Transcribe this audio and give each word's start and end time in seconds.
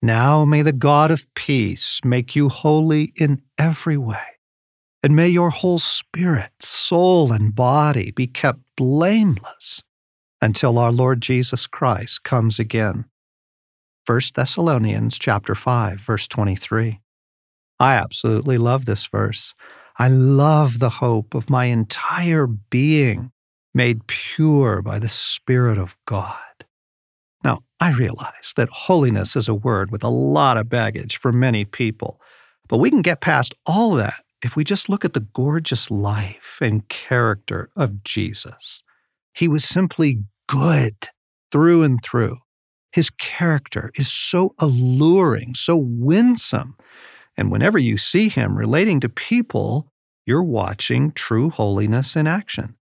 Now 0.00 0.44
may 0.44 0.62
the 0.62 0.72
God 0.72 1.10
of 1.10 1.26
peace 1.34 2.00
make 2.04 2.36
you 2.36 2.48
holy 2.48 3.12
in 3.16 3.42
every 3.58 3.96
way, 3.96 4.38
and 5.02 5.16
may 5.16 5.28
your 5.28 5.50
whole 5.50 5.80
spirit, 5.80 6.52
soul, 6.60 7.32
and 7.32 7.54
body 7.54 8.12
be 8.12 8.28
kept 8.28 8.60
blameless 8.76 9.82
until 10.40 10.78
our 10.78 10.92
Lord 10.92 11.20
Jesus 11.20 11.66
Christ 11.66 12.22
comes 12.22 12.60
again. 12.60 13.06
1 14.06 14.20
Thessalonians 14.34 15.18
chapter 15.18 15.54
5 15.54 16.00
verse 16.00 16.28
23. 16.28 17.00
I 17.80 17.94
absolutely 17.94 18.56
love 18.56 18.84
this 18.84 19.06
verse. 19.06 19.54
I 19.98 20.08
love 20.08 20.78
the 20.78 20.90
hope 20.90 21.34
of 21.34 21.50
my 21.50 21.66
entire 21.66 22.46
being 22.46 23.32
made 23.74 24.06
pure 24.06 24.80
by 24.80 24.98
the 24.98 25.08
Spirit 25.08 25.76
of 25.76 25.96
God. 26.06 26.36
Now, 27.44 27.60
I 27.80 27.92
realize 27.92 28.52
that 28.56 28.68
holiness 28.68 29.36
is 29.36 29.48
a 29.48 29.54
word 29.54 29.90
with 29.90 30.02
a 30.02 30.08
lot 30.08 30.56
of 30.56 30.68
baggage 30.68 31.18
for 31.18 31.32
many 31.32 31.64
people, 31.64 32.20
but 32.68 32.78
we 32.78 32.90
can 32.90 33.02
get 33.02 33.20
past 33.20 33.54
all 33.66 33.92
that 33.92 34.24
if 34.42 34.56
we 34.56 34.64
just 34.64 34.88
look 34.88 35.04
at 35.04 35.14
the 35.14 35.26
gorgeous 35.34 35.90
life 35.90 36.58
and 36.60 36.88
character 36.88 37.70
of 37.76 38.02
Jesus. 38.04 38.82
He 39.34 39.48
was 39.48 39.64
simply 39.64 40.22
good 40.48 40.96
through 41.50 41.82
and 41.82 42.02
through. 42.02 42.38
His 42.92 43.10
character 43.10 43.90
is 43.94 44.10
so 44.10 44.54
alluring, 44.58 45.54
so 45.54 45.76
winsome. 45.76 46.76
And 47.36 47.50
whenever 47.50 47.78
you 47.78 47.98
see 47.98 48.28
him 48.28 48.56
relating 48.56 49.00
to 49.00 49.08
people, 49.08 49.92
you're 50.26 50.42
watching 50.42 51.12
true 51.12 51.50
holiness 51.50 52.16
in 52.16 52.26
action. 52.26 52.76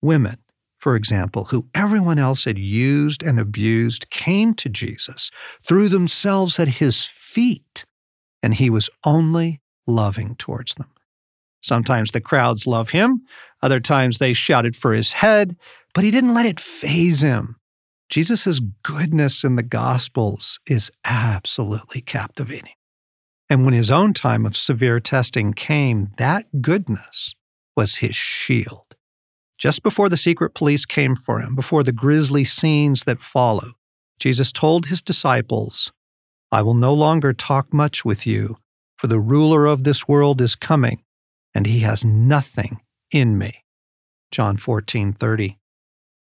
Women, 0.00 0.38
for 0.78 0.94
example, 0.94 1.44
who 1.44 1.66
everyone 1.74 2.18
else 2.18 2.44
had 2.44 2.58
used 2.58 3.22
and 3.22 3.38
abused, 3.38 4.10
came 4.10 4.54
to 4.54 4.68
Jesus, 4.68 5.30
threw 5.62 5.88
themselves 5.88 6.58
at 6.58 6.68
his 6.68 7.04
feet, 7.04 7.84
and 8.42 8.54
he 8.54 8.70
was 8.70 8.88
only 9.04 9.60
loving 9.86 10.36
towards 10.36 10.74
them. 10.76 10.88
Sometimes 11.60 12.12
the 12.12 12.20
crowds 12.20 12.66
love 12.66 12.90
him, 12.90 13.22
other 13.60 13.80
times 13.80 14.18
they 14.18 14.32
shouted 14.32 14.76
for 14.76 14.92
his 14.92 15.12
head, 15.12 15.56
but 15.94 16.04
he 16.04 16.10
didn't 16.12 16.34
let 16.34 16.46
it 16.46 16.60
faze 16.60 17.22
him. 17.22 17.56
Jesus' 18.08 18.60
goodness 18.82 19.44
in 19.44 19.56
the 19.56 19.62
Gospels 19.62 20.60
is 20.66 20.90
absolutely 21.04 22.00
captivating. 22.00 22.72
And 23.50 23.64
when 23.64 23.74
his 23.74 23.90
own 23.90 24.14
time 24.14 24.46
of 24.46 24.56
severe 24.56 25.00
testing 25.00 25.52
came, 25.52 26.12
that 26.18 26.62
goodness 26.62 27.34
was 27.76 27.96
his 27.96 28.14
shield. 28.14 28.87
Just 29.58 29.82
before 29.82 30.08
the 30.08 30.16
secret 30.16 30.54
police 30.54 30.86
came 30.86 31.16
for 31.16 31.40
him, 31.40 31.56
before 31.56 31.82
the 31.82 31.92
grisly 31.92 32.44
scenes 32.44 33.02
that 33.04 33.20
follow, 33.20 33.72
Jesus 34.20 34.52
told 34.52 34.86
his 34.86 35.02
disciples, 35.02 35.90
I 36.52 36.62
will 36.62 36.74
no 36.74 36.94
longer 36.94 37.32
talk 37.32 37.74
much 37.74 38.04
with 38.04 38.24
you, 38.24 38.56
for 38.96 39.08
the 39.08 39.18
ruler 39.18 39.66
of 39.66 39.82
this 39.82 40.06
world 40.06 40.40
is 40.40 40.54
coming, 40.54 41.02
and 41.54 41.66
he 41.66 41.80
has 41.80 42.04
nothing 42.04 42.80
in 43.10 43.36
me. 43.36 43.64
John 44.30 44.56
14, 44.56 45.12
30. 45.12 45.58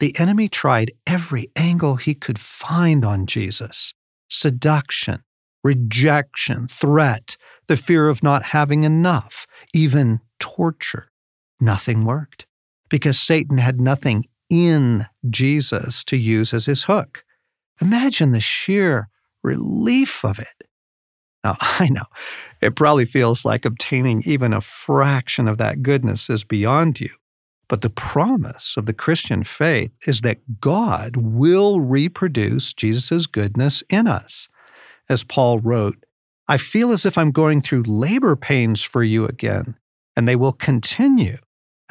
The 0.00 0.18
enemy 0.18 0.48
tried 0.48 0.92
every 1.06 1.50
angle 1.54 1.96
he 1.96 2.14
could 2.14 2.38
find 2.38 3.04
on 3.04 3.26
Jesus 3.26 3.92
seduction, 4.30 5.22
rejection, 5.62 6.66
threat, 6.66 7.36
the 7.66 7.76
fear 7.76 8.08
of 8.08 8.22
not 8.22 8.42
having 8.42 8.84
enough, 8.84 9.46
even 9.74 10.20
torture. 10.40 11.08
Nothing 11.60 12.06
worked 12.06 12.46
because 12.92 13.18
Satan 13.18 13.56
had 13.56 13.80
nothing 13.80 14.26
in 14.50 15.06
Jesus 15.30 16.04
to 16.04 16.16
use 16.18 16.52
as 16.52 16.66
his 16.66 16.84
hook. 16.84 17.24
Imagine 17.80 18.32
the 18.32 18.40
sheer 18.40 19.08
relief 19.42 20.22
of 20.26 20.38
it. 20.38 20.68
Now, 21.42 21.56
I 21.60 21.88
know 21.88 22.04
it 22.60 22.76
probably 22.76 23.06
feels 23.06 23.46
like 23.46 23.64
obtaining 23.64 24.22
even 24.26 24.52
a 24.52 24.60
fraction 24.60 25.48
of 25.48 25.56
that 25.56 25.82
goodness 25.82 26.28
is 26.28 26.44
beyond 26.44 27.00
you. 27.00 27.08
But 27.66 27.80
the 27.80 27.88
promise 27.88 28.74
of 28.76 28.84
the 28.84 28.92
Christian 28.92 29.42
faith 29.42 29.92
is 30.06 30.20
that 30.20 30.60
God 30.60 31.16
will 31.16 31.80
reproduce 31.80 32.74
Jesus' 32.74 33.24
goodness 33.24 33.82
in 33.88 34.06
us. 34.06 34.50
As 35.08 35.24
Paul 35.24 35.60
wrote, 35.60 36.04
I 36.46 36.58
feel 36.58 36.92
as 36.92 37.06
if 37.06 37.16
I'm 37.16 37.32
going 37.32 37.62
through 37.62 37.84
labor 37.84 38.36
pains 38.36 38.82
for 38.82 39.02
you 39.02 39.24
again, 39.24 39.76
and 40.14 40.28
they 40.28 40.36
will 40.36 40.52
continue 40.52 41.38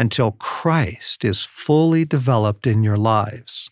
until 0.02 0.32
Christ 0.32 1.24
is 1.24 1.46
fully 1.46 2.06
developed 2.06 2.66
in 2.66 2.82
your 2.82 2.98
lives. 2.98 3.70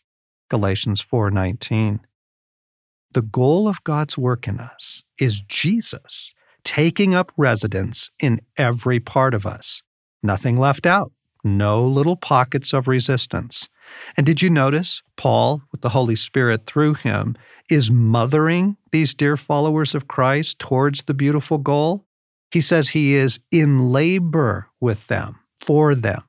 Galatians 0.48 1.02
4:19. 1.02 2.02
The 3.12 3.24
goal 3.24 3.68
of 3.68 3.84
God's 3.84 4.16
work 4.16 4.48
in 4.48 4.60
us 4.60 5.04
is 5.18 5.42
Jesus 5.42 6.36
taking 6.64 7.16
up 7.16 7.32
residence 7.36 8.12
in 8.20 8.42
every 8.58 9.00
part 9.00 9.34
of 9.34 9.48
us. 9.48 9.82
Nothing 10.22 10.56
left 10.56 10.86
out, 10.86 11.12
no 11.44 11.84
little 11.88 12.16
pockets 12.16 12.74
of 12.74 12.88
resistance. 12.88 13.68
And 14.16 14.24
did 14.24 14.40
you 14.40 14.52
notice 14.52 15.02
Paul, 15.18 15.64
with 15.72 15.82
the 15.82 15.90
Holy 15.90 16.16
Spirit 16.16 16.68
through 16.68 16.94
him, 16.94 17.36
is 17.72 17.90
mothering 17.90 18.78
these 18.92 19.16
dear 19.16 19.36
followers 19.36 19.96
of 19.96 20.08
Christ 20.08 20.60
towards 20.60 21.06
the 21.06 21.16
beautiful 21.16 21.58
goal? 21.58 22.06
He 22.52 22.62
says 22.62 22.90
he 22.90 23.16
is 23.16 23.40
in 23.50 23.90
labor 23.90 24.68
with 24.80 25.08
them 25.08 25.39
for 25.62 25.96
them. 25.96 26.24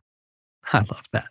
I 0.72 0.78
love 0.78 1.04
that. 1.12 1.28